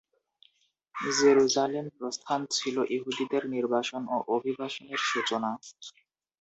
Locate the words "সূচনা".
5.09-5.51